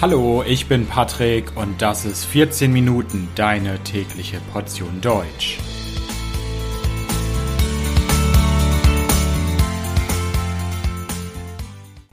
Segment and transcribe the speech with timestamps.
[0.00, 5.58] Hallo, ich bin Patrick und das ist 14 Minuten deine tägliche Portion Deutsch.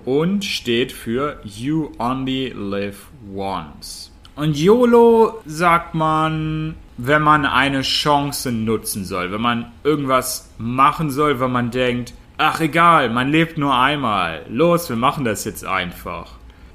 [0.04, 4.12] und steht für You Only Live Once.
[4.36, 11.40] Und YOLO sagt man, wenn man eine Chance nutzen soll, wenn man irgendwas machen soll,
[11.40, 16.34] wenn man denkt, ach egal, man lebt nur einmal, los, wir machen das jetzt einfach.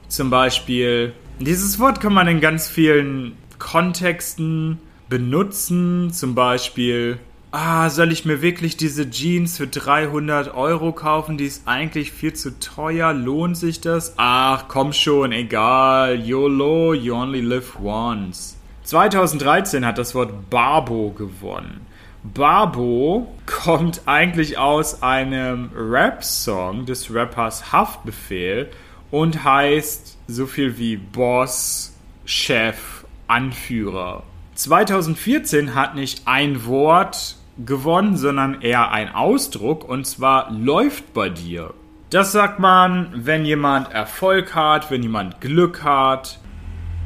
[0.09, 4.79] Zum Beispiel, dieses Wort kann man in ganz vielen Kontexten
[5.09, 6.13] benutzen.
[6.13, 7.19] Zum Beispiel,
[7.51, 11.39] ah, soll ich mir wirklich diese Jeans für 300 Euro kaufen?
[11.39, 13.13] Die ist eigentlich viel zu teuer.
[13.13, 14.15] Lohnt sich das?
[14.17, 16.21] Ach, komm schon, egal.
[16.21, 18.57] YOLO, you only live once.
[18.85, 21.87] 2013 hat das Wort Barbo gewonnen.
[22.25, 28.71] Barbo kommt eigentlich aus einem Rap-Song des Rappers Haftbefehl
[29.11, 31.95] und heißt so viel wie Boss,
[32.25, 34.25] Chef, Anführer.
[34.59, 41.75] 2014 hat nicht ein Wort gewonnen, sondern eher ein Ausdruck und zwar läuft bei dir.
[42.11, 46.41] Das sagt man, wenn jemand Erfolg hat, wenn jemand Glück hat.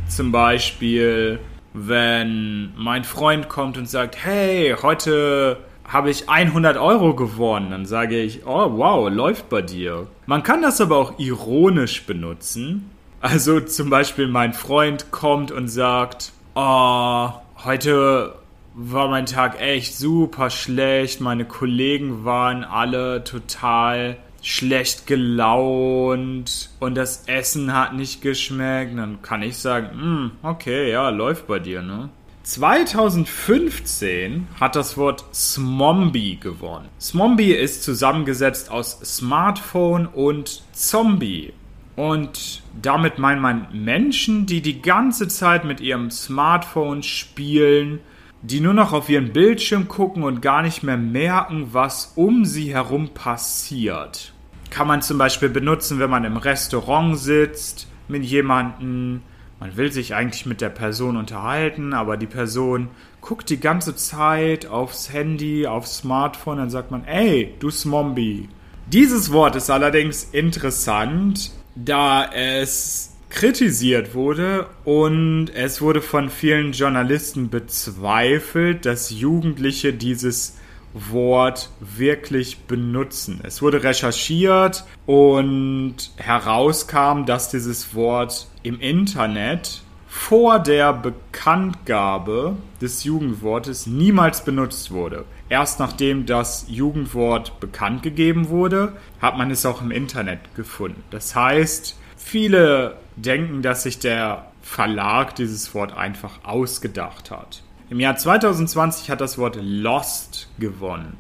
[0.09, 1.41] Zum Beispiel,
[1.75, 8.19] wenn mein Freund kommt und sagt, hey, heute habe ich 100 Euro gewonnen, dann sage
[8.19, 10.07] ich, oh wow, läuft bei dir.
[10.25, 12.91] Man kann das aber auch ironisch benutzen.
[13.21, 17.29] Also zum Beispiel mein Freund kommt und sagt, oh,
[17.65, 18.35] heute
[18.75, 21.21] war mein Tag echt super schlecht.
[21.21, 28.99] Meine Kollegen waren alle total schlecht gelaunt und das Essen hat nicht geschmeckt.
[28.99, 32.09] Dann kann ich sagen, hm, okay, ja, läuft bei dir, ne?
[32.43, 36.89] 2015 hat das Wort Smombie gewonnen.
[37.01, 41.53] Smombie ist zusammengesetzt aus Smartphone und Zombie.
[41.95, 48.01] Und damit meint man Menschen, die die ganze Zeit mit ihrem Smartphone spielen,
[48.41, 52.75] die nur noch auf ihren Bildschirm gucken und gar nicht mehr merken, was um sie
[52.75, 54.33] herum passiert.
[54.71, 59.21] Kann man zum Beispiel benutzen, wenn man im Restaurant sitzt mit jemandem,
[59.61, 62.89] man will sich eigentlich mit der Person unterhalten, aber die Person
[63.21, 68.49] guckt die ganze Zeit aufs Handy, aufs Smartphone, dann sagt man, ey, du Smombie.
[68.87, 77.49] Dieses Wort ist allerdings interessant, da es kritisiert wurde und es wurde von vielen Journalisten
[77.49, 80.59] bezweifelt, dass Jugendliche dieses
[80.93, 83.41] Wort wirklich benutzen.
[83.43, 93.87] Es wurde recherchiert und herauskam, dass dieses Wort im Internet vor der Bekanntgabe des Jugendwortes
[93.87, 95.25] niemals benutzt wurde.
[95.53, 101.05] Erst nachdem das Jugendwort bekannt gegeben wurde, hat man es auch im Internet gefunden.
[101.11, 107.63] Das heißt, viele denken, dass sich der Verlag dieses Wort einfach ausgedacht hat.
[107.91, 111.19] Im Jahr 2020 hat das Wort Lost gewonnen.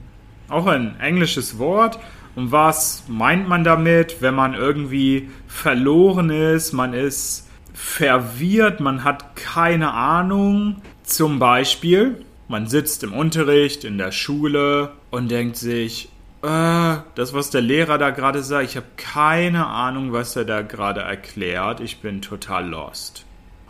[0.48, 1.98] Auch ein englisches Wort.
[2.34, 9.36] Und was meint man damit, wenn man irgendwie verloren ist, man ist verwirrt, man hat
[9.36, 10.80] keine Ahnung?
[11.02, 16.10] Zum Beispiel, man sitzt im Unterricht, in der Schule und denkt sich,
[16.42, 20.60] äh, das, was der Lehrer da gerade sagt, ich habe keine Ahnung, was er da
[20.60, 21.80] gerade erklärt.
[21.80, 23.24] Ich bin total lost.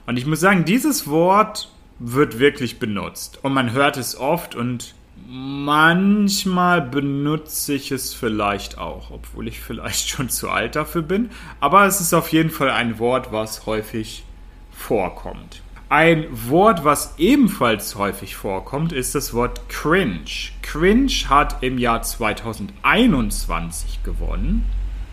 [0.04, 1.70] Und ich muss sagen, dieses Wort
[2.00, 3.38] wird wirklich benutzt.
[3.42, 4.96] Und man hört es oft und
[5.28, 11.30] manchmal benutze ich es vielleicht auch, obwohl ich vielleicht schon zu alt dafür bin.
[11.60, 14.24] Aber es ist auf jeden Fall ein Wort, was häufig
[14.72, 15.62] vorkommt.
[15.92, 20.25] Ein Wort, was ebenfalls häufig vorkommt, ist das Wort cringe.
[20.62, 24.64] Cringe hat im Jahr 2021 gewonnen.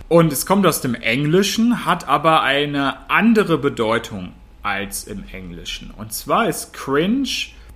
[0.07, 4.31] Und es kommt aus dem Englischen, hat aber eine andere Bedeutung
[4.63, 5.91] als im Englischen.
[5.91, 7.27] Und zwar ist cringe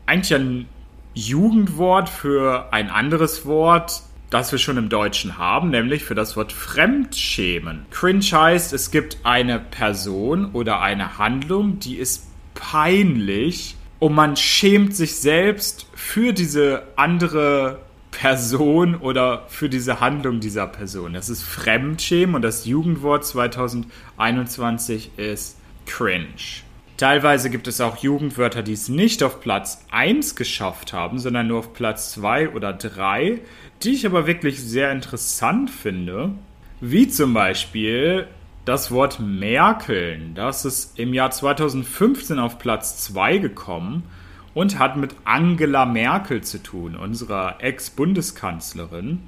[0.05, 0.69] eigentlich ein
[1.13, 6.53] Jugendwort für ein anderes Wort, das wir schon im Deutschen haben, nämlich für das Wort
[6.53, 7.85] Fremdschämen.
[7.91, 14.95] Cringe heißt, es gibt eine Person oder eine Handlung, die ist peinlich und man schämt
[14.95, 17.79] sich selbst für diese andere
[18.11, 21.13] Person oder für diese Handlung dieser Person.
[21.13, 26.63] Das ist Fremdschämen und das Jugendwort 2021 ist cringe.
[26.97, 31.59] Teilweise gibt es auch Jugendwörter, die es nicht auf Platz 1 geschafft haben, sondern nur
[31.59, 33.41] auf Platz 2 oder 3,
[33.81, 36.31] die ich aber wirklich sehr interessant finde.
[36.79, 38.27] Wie zum Beispiel
[38.65, 40.35] das Wort Merkeln.
[40.35, 44.03] Das ist im Jahr 2015 auf Platz 2 gekommen
[44.53, 49.19] und hat mit Angela Merkel zu tun, unserer Ex-Bundeskanzlerin.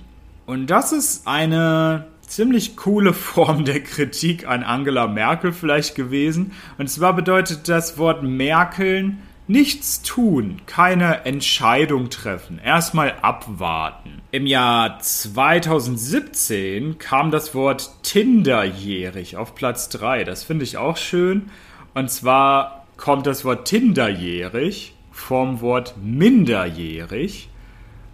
[0.46, 6.52] Und das ist eine ziemlich coole Form der Kritik an Angela Merkel vielleicht gewesen.
[6.78, 14.22] Und zwar bedeutet das Wort Merkeln nichts tun, keine Entscheidung treffen, erstmal abwarten.
[14.32, 20.24] Im Jahr 2017 kam das Wort Tinderjährig auf Platz 3.
[20.24, 21.50] Das finde ich auch schön.
[21.94, 27.50] Und zwar kommt das Wort Tinderjährig vom Wort minderjährig.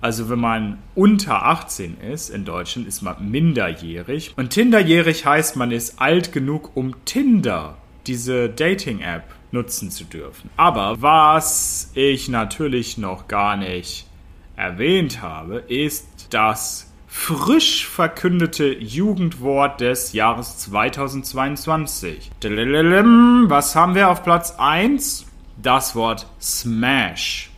[0.01, 4.33] Also wenn man unter 18 ist in Deutschland, ist man minderjährig.
[4.35, 10.49] Und Tinderjährig heißt, man ist alt genug, um Tinder, diese Dating-App, nutzen zu dürfen.
[10.57, 14.07] Aber was ich natürlich noch gar nicht
[14.55, 22.31] erwähnt habe, ist das frisch verkündete Jugendwort des Jahres 2022.
[23.49, 25.25] Was haben wir auf Platz 1?
[25.61, 27.51] Das Wort Smash.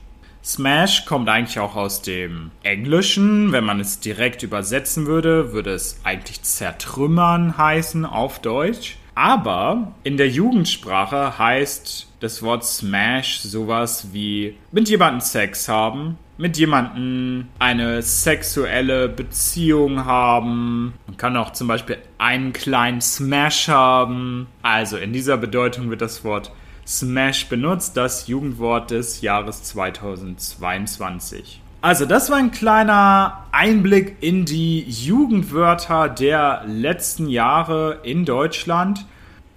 [0.43, 3.53] Smash kommt eigentlich auch aus dem Englischen.
[3.53, 8.97] Wenn man es direkt übersetzen würde, würde es eigentlich zertrümmern heißen auf Deutsch.
[9.15, 16.58] Aber in der Jugendsprache heißt das Wort Smash sowas wie mit jemandem Sex haben, mit
[16.58, 20.96] jemandem eine sexuelle Beziehung haben.
[21.05, 24.48] Man kann auch zum Beispiel einen kleinen Smash haben.
[24.63, 26.51] Also in dieser Bedeutung wird das Wort
[26.86, 31.62] Smash benutzt, das Jugendwort des Jahres 2022.
[31.83, 39.05] Also, das war ein kleiner Einblick in die Jugendwörter der letzten Jahre in Deutschland.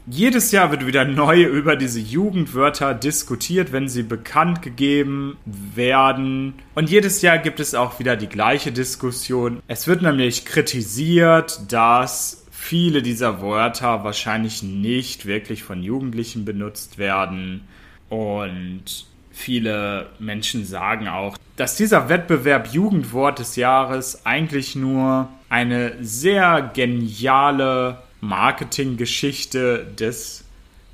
[0.08, 6.54] Jedes Jahr wird wieder neu über diese Jugendwörter diskutiert, wenn sie bekannt gegeben werden.
[6.74, 9.62] Und jedes Jahr gibt es auch wieder die gleiche Diskussion.
[9.68, 17.68] Es wird nämlich kritisiert, dass viele dieser Wörter wahrscheinlich nicht wirklich von Jugendlichen benutzt werden.
[18.08, 19.06] Und
[19.36, 28.02] viele Menschen sagen auch, dass dieser Wettbewerb Jugendwort des Jahres eigentlich nur eine sehr geniale
[28.20, 30.44] Marketinggeschichte des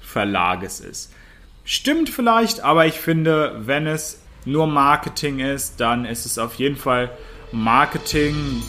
[0.01, 1.13] Verlages ist.
[1.65, 6.77] Stimmt vielleicht, aber ich finde, wenn es nur Marketing ist, dann ist es auf jeden
[6.77, 7.11] Fall
[7.53, 8.63] Marketing,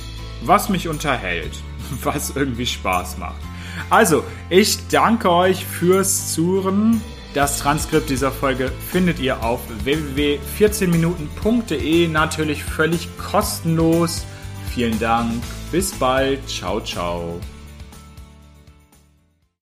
[0.44, 1.52] was mich unterhält.
[2.04, 3.42] was irgendwie Spaß macht.
[3.90, 7.02] Also, ich danke euch fürs Zuhören.
[7.34, 14.26] Das Transkript dieser Folge findet ihr auf www.14minuten.de, natürlich völlig kostenlos.
[14.74, 17.40] Vielen Dank, bis bald, ciao, ciao.